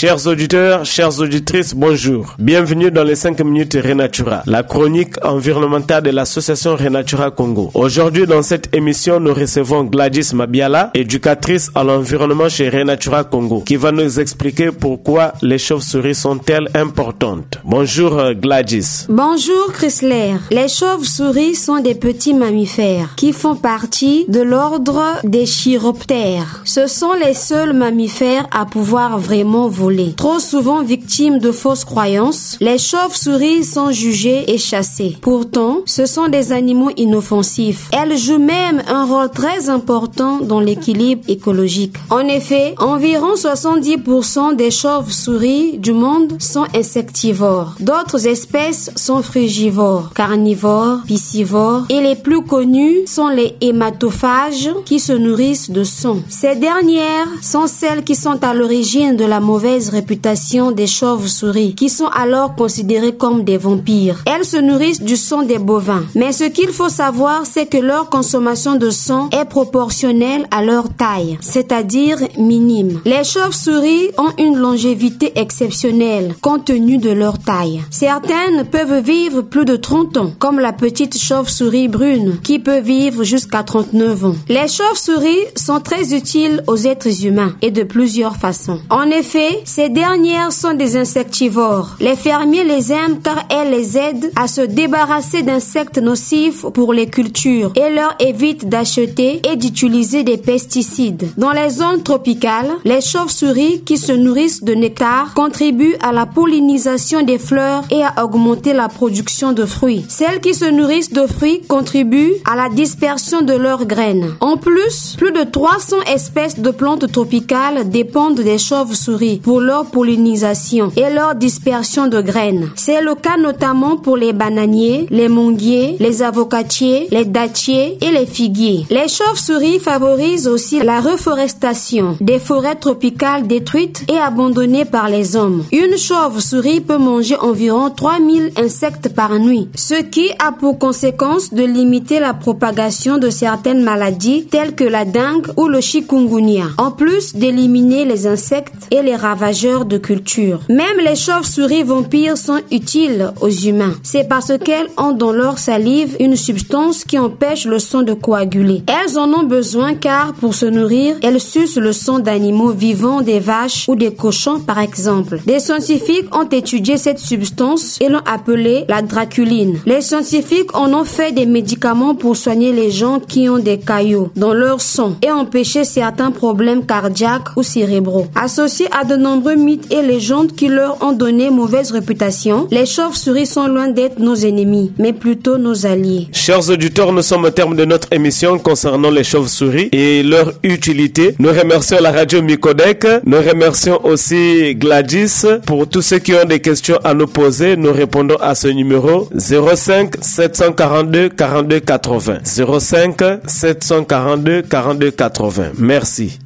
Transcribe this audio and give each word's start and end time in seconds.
Chers 0.00 0.28
auditeurs, 0.28 0.84
chères 0.84 1.18
auditrices, 1.18 1.74
bonjour. 1.74 2.36
Bienvenue 2.38 2.92
dans 2.92 3.02
les 3.02 3.16
5 3.16 3.40
minutes 3.40 3.76
Renatura, 3.84 4.44
la 4.46 4.62
chronique 4.62 5.16
environnementale 5.24 6.04
de 6.04 6.10
l'association 6.10 6.76
Renatura 6.76 7.32
Congo. 7.32 7.72
Aujourd'hui, 7.74 8.24
dans 8.24 8.44
cette 8.44 8.72
émission, 8.76 9.18
nous 9.18 9.34
recevons 9.34 9.82
Gladys 9.82 10.30
Mabiala, 10.34 10.92
éducatrice 10.94 11.72
à 11.74 11.82
l'environnement 11.82 12.48
chez 12.48 12.68
Renatura 12.68 13.24
Congo, 13.24 13.62
qui 13.62 13.74
va 13.74 13.90
nous 13.90 14.20
expliquer 14.20 14.70
pourquoi 14.70 15.32
les 15.42 15.58
chauves-souris 15.58 16.14
sont-elles 16.14 16.68
importantes. 16.74 17.58
Bonjour 17.64 18.20
euh, 18.20 18.34
Gladys. 18.34 19.06
Bonjour 19.08 19.72
Chrysler. 19.72 20.36
Les 20.52 20.68
chauves-souris 20.68 21.56
sont 21.56 21.80
des 21.80 21.96
petits 21.96 22.34
mammifères 22.34 23.16
qui 23.16 23.32
font 23.32 23.56
partie 23.56 24.26
de 24.28 24.42
l'ordre 24.42 25.02
des 25.24 25.42
chiroptères. 25.42 26.62
Ce 26.64 26.86
sont 26.86 27.14
les 27.14 27.34
seuls 27.34 27.72
mammifères 27.72 28.46
à 28.52 28.64
pouvoir 28.64 29.18
vraiment 29.18 29.66
voler 29.66 29.87
Trop 30.16 30.38
souvent 30.38 30.82
victimes 30.82 31.38
de 31.38 31.52
fausses 31.52 31.84
croyances, 31.84 32.56
les 32.60 32.78
chauves-souris 32.78 33.64
sont 33.64 33.90
jugées 33.90 34.52
et 34.52 34.58
chassées. 34.58 35.16
Pourtant, 35.20 35.78
ce 35.86 36.06
sont 36.06 36.28
des 36.28 36.52
animaux 36.52 36.90
inoffensifs. 36.96 37.88
Elles 37.92 38.16
jouent 38.16 38.38
même 38.38 38.82
un 38.88 39.04
rôle 39.04 39.30
très 39.30 39.68
important 39.68 40.38
dans 40.40 40.60
l'équilibre 40.60 41.22
écologique. 41.28 41.96
En 42.10 42.20
effet, 42.20 42.74
environ 42.78 43.34
70% 43.34 44.56
des 44.56 44.70
chauves-souris 44.70 45.78
du 45.78 45.92
monde 45.92 46.34
sont 46.38 46.66
insectivores. 46.74 47.74
D'autres 47.80 48.26
espèces 48.26 48.90
sont 48.96 49.22
frugivores, 49.22 50.12
carnivores, 50.14 50.98
piscivores 51.06 51.86
et 51.88 52.00
les 52.00 52.16
plus 52.16 52.42
connus 52.42 53.06
sont 53.06 53.28
les 53.28 53.56
hématophages 53.60 54.70
qui 54.84 55.00
se 55.00 55.12
nourrissent 55.12 55.70
de 55.70 55.84
sang. 55.84 56.18
Ces 56.28 56.56
dernières 56.56 57.28
sont 57.42 57.66
celles 57.66 58.04
qui 58.04 58.14
sont 58.14 58.42
à 58.42 58.54
l'origine 58.54 59.16
de 59.16 59.24
la 59.24 59.40
mauvaise 59.40 59.77
réputation 59.86 60.72
des 60.72 60.86
chauves-souris, 60.86 61.74
qui 61.74 61.88
sont 61.88 62.08
alors 62.08 62.54
considérées 62.54 63.14
comme 63.14 63.44
des 63.44 63.56
vampires. 63.56 64.22
Elles 64.26 64.44
se 64.44 64.56
nourrissent 64.56 65.02
du 65.02 65.16
sang 65.16 65.42
des 65.42 65.58
bovins. 65.58 66.04
Mais 66.14 66.32
ce 66.32 66.44
qu'il 66.44 66.70
faut 66.70 66.88
savoir, 66.88 67.46
c'est 67.46 67.66
que 67.66 67.78
leur 67.78 68.10
consommation 68.10 68.76
de 68.76 68.90
sang 68.90 69.28
est 69.30 69.44
proportionnelle 69.44 70.46
à 70.50 70.62
leur 70.62 70.88
taille, 70.94 71.38
c'est-à-dire 71.40 72.18
minime. 72.38 73.00
Les 73.04 73.24
chauves-souris 73.24 74.10
ont 74.18 74.32
une 74.38 74.56
longévité 74.56 75.38
exceptionnelle 75.38 76.34
compte 76.40 76.66
tenu 76.66 76.98
de 76.98 77.10
leur 77.10 77.38
taille. 77.38 77.82
Certaines 77.90 78.64
peuvent 78.64 79.02
vivre 79.02 79.42
plus 79.42 79.64
de 79.64 79.76
30 79.76 80.16
ans, 80.16 80.30
comme 80.38 80.58
la 80.58 80.72
petite 80.72 81.18
chauve-souris 81.18 81.88
brune, 81.88 82.38
qui 82.42 82.58
peut 82.58 82.80
vivre 82.80 83.24
jusqu'à 83.24 83.62
39 83.62 84.24
ans. 84.24 84.34
Les 84.48 84.68
chauves-souris 84.68 85.46
sont 85.56 85.80
très 85.80 86.14
utiles 86.14 86.62
aux 86.66 86.76
êtres 86.76 87.24
humains 87.24 87.54
et 87.62 87.70
de 87.70 87.82
plusieurs 87.82 88.36
façons. 88.36 88.80
En 88.90 89.04
effet, 89.10 89.62
ces 89.68 89.90
dernières 89.90 90.50
sont 90.50 90.72
des 90.72 90.96
insectivores. 90.96 91.96
Les 92.00 92.16
fermiers 92.16 92.64
les 92.64 92.90
aiment 92.90 93.20
car 93.22 93.44
elles 93.50 93.70
les 93.70 93.98
aident 93.98 94.32
à 94.34 94.48
se 94.48 94.62
débarrasser 94.62 95.42
d'insectes 95.42 95.98
nocifs 95.98 96.64
pour 96.72 96.94
les 96.94 97.06
cultures 97.06 97.70
et 97.76 97.94
leur 97.94 98.14
évitent 98.18 98.68
d'acheter 98.68 99.42
et 99.46 99.56
d'utiliser 99.56 100.22
des 100.22 100.38
pesticides. 100.38 101.28
Dans 101.36 101.52
les 101.52 101.68
zones 101.68 102.02
tropicales, 102.02 102.70
les 102.84 103.02
chauves-souris 103.02 103.82
qui 103.84 103.98
se 103.98 104.12
nourrissent 104.12 104.64
de 104.64 104.72
nectar 104.72 105.34
contribuent 105.34 105.96
à 106.00 106.12
la 106.12 106.24
pollinisation 106.24 107.22
des 107.22 107.38
fleurs 107.38 107.84
et 107.90 108.02
à 108.02 108.24
augmenter 108.24 108.72
la 108.72 108.88
production 108.88 109.52
de 109.52 109.66
fruits. 109.66 110.06
Celles 110.08 110.40
qui 110.40 110.54
se 110.54 110.64
nourrissent 110.64 111.12
de 111.12 111.26
fruits 111.26 111.60
contribuent 111.68 112.36
à 112.50 112.56
la 112.56 112.70
dispersion 112.70 113.42
de 113.42 113.52
leurs 113.52 113.84
graines. 113.84 114.34
En 114.40 114.56
plus, 114.56 115.14
plus 115.18 115.32
de 115.32 115.42
300 115.42 115.96
espèces 116.14 116.58
de 116.58 116.70
plantes 116.70 117.12
tropicales 117.12 117.90
dépendent 117.90 118.40
des 118.40 118.56
chauves-souris 118.56 119.40
pour 119.42 119.57
leur 119.60 119.86
pollinisation 119.86 120.92
et 120.96 121.10
leur 121.12 121.34
dispersion 121.34 122.06
de 122.06 122.20
graines. 122.20 122.68
C'est 122.74 123.02
le 123.02 123.14
cas 123.14 123.36
notamment 123.36 123.96
pour 123.96 124.16
les 124.16 124.32
bananiers, 124.32 125.06
les 125.10 125.28
manguiers, 125.28 125.96
les 126.00 126.22
avocatiers, 126.22 127.08
les 127.10 127.24
dattiers 127.24 127.98
et 128.00 128.10
les 128.10 128.26
figuiers. 128.26 128.86
Les 128.90 129.08
chauves-souris 129.08 129.78
favorisent 129.78 130.48
aussi 130.48 130.80
la 130.80 131.00
reforestation 131.00 132.16
des 132.20 132.38
forêts 132.38 132.76
tropicales 132.76 133.46
détruites 133.46 134.04
et 134.08 134.18
abandonnées 134.18 134.84
par 134.84 135.08
les 135.08 135.36
hommes. 135.36 135.64
Une 135.72 135.96
chauve-souris 135.96 136.80
peut 136.80 136.98
manger 136.98 137.36
environ 137.36 137.90
3000 137.90 138.52
insectes 138.56 139.08
par 139.08 139.38
nuit, 139.38 139.68
ce 139.74 140.02
qui 140.02 140.30
a 140.38 140.52
pour 140.52 140.78
conséquence 140.78 141.52
de 141.52 141.64
limiter 141.64 142.20
la 142.20 142.34
propagation 142.34 143.18
de 143.18 143.30
certaines 143.30 143.82
maladies 143.82 144.46
telles 144.50 144.74
que 144.74 144.84
la 144.84 145.04
dengue 145.04 145.48
ou 145.56 145.68
le 145.68 145.80
chikungunya, 145.80 146.66
en 146.78 146.90
plus 146.90 147.34
d'éliminer 147.34 148.04
les 148.04 148.26
insectes 148.26 148.86
et 148.90 149.02
les 149.02 149.16
de 149.48 149.96
culture. 149.96 150.60
Même 150.68 150.98
les 151.02 151.16
chauves-souris 151.16 151.82
vampires 151.82 152.36
sont 152.36 152.60
utiles 152.70 153.32
aux 153.40 153.48
humains. 153.48 153.94
C'est 154.02 154.28
parce 154.28 154.52
qu'elles 154.62 154.88
ont 154.98 155.12
dans 155.12 155.32
leur 155.32 155.58
salive 155.58 156.16
une 156.20 156.36
substance 156.36 157.02
qui 157.04 157.18
empêche 157.18 157.64
le 157.64 157.78
sang 157.78 158.02
de 158.02 158.12
coaguler. 158.12 158.82
Elles 158.86 159.18
en 159.18 159.32
ont 159.32 159.44
besoin 159.44 159.94
car 159.94 160.34
pour 160.34 160.54
se 160.54 160.66
nourrir, 160.66 161.16
elles 161.22 161.40
sucent 161.40 161.78
le 161.78 161.94
sang 161.94 162.18
d'animaux 162.18 162.72
vivants, 162.72 163.22
des 163.22 163.40
vaches 163.40 163.86
ou 163.88 163.96
des 163.96 164.12
cochons 164.12 164.60
par 164.60 164.80
exemple. 164.80 165.40
Des 165.46 165.60
scientifiques 165.60 166.34
ont 166.36 166.48
étudié 166.48 166.98
cette 166.98 167.18
substance 167.18 167.96
et 168.02 168.10
l'ont 168.10 168.26
appelée 168.26 168.84
la 168.86 169.00
draculine. 169.00 169.78
Les 169.86 170.02
scientifiques 170.02 170.76
en 170.76 170.92
ont 170.92 171.04
fait 171.04 171.32
des 171.32 171.46
médicaments 171.46 172.14
pour 172.14 172.36
soigner 172.36 172.72
les 172.72 172.90
gens 172.90 173.18
qui 173.18 173.48
ont 173.48 173.58
des 173.58 173.78
caillots 173.78 174.30
dans 174.36 174.52
leur 174.52 174.82
sang 174.82 175.16
et 175.22 175.30
empêcher 175.30 175.84
certains 175.84 176.32
problèmes 176.32 176.84
cardiaques 176.84 177.56
ou 177.56 177.62
cérébraux. 177.62 178.26
Associés 178.34 178.88
à 178.92 179.04
de 179.04 179.16
nombreux 179.38 179.54
mythes 179.54 179.92
et 179.92 180.02
légendes 180.02 180.56
qui 180.56 180.66
leur 180.66 181.00
ont 181.00 181.12
donné 181.12 181.48
mauvaise 181.50 181.92
réputation, 181.92 182.66
les 182.72 182.86
chauves-souris 182.86 183.46
sont 183.46 183.68
loin 183.68 183.86
d'être 183.88 184.18
nos 184.18 184.34
ennemis, 184.34 184.90
mais 184.98 185.12
plutôt 185.12 185.58
nos 185.58 185.86
alliés. 185.86 186.26
Chers 186.32 186.68
auditeurs, 186.70 187.12
nous 187.12 187.22
sommes 187.22 187.44
au 187.44 187.50
terme 187.50 187.76
de 187.76 187.84
notre 187.84 188.08
émission 188.12 188.58
concernant 188.58 189.10
les 189.12 189.22
chauves-souris 189.22 189.90
et 189.92 190.24
leur 190.24 190.54
utilité. 190.64 191.36
Nous 191.38 191.50
remercions 191.50 191.98
la 192.00 192.10
radio 192.10 192.42
Micodec. 192.42 193.06
Nous 193.26 193.38
remercions 193.38 194.04
aussi 194.04 194.74
Gladys. 194.74 195.44
Pour 195.66 195.88
tous 195.88 196.02
ceux 196.02 196.18
qui 196.18 196.34
ont 196.34 196.44
des 196.44 196.58
questions 196.58 196.98
à 197.04 197.14
nous 197.14 197.28
poser, 197.28 197.76
nous 197.76 197.92
répondons 197.92 198.38
à 198.40 198.56
ce 198.56 198.66
numéro 198.66 199.28
05 199.38 200.14
742 200.20 201.28
42 201.28 201.78
80. 201.78 202.38
05 202.42 203.16
742 203.46 204.62
42 204.62 205.10
80. 205.12 205.62
Merci. 205.78 206.40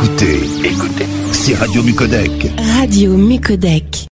Écoutez, 0.00 0.38
écoutez, 0.64 1.06
c'est 1.32 1.56
Radio 1.56 1.82
Mucodec. 1.82 2.52
Radio 2.78 3.16
Mucodec. 3.16 4.07